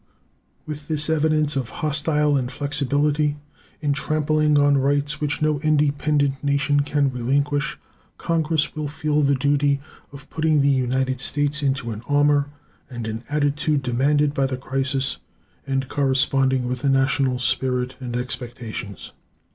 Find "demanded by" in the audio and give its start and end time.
13.83-14.47